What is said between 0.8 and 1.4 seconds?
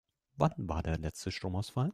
der letzte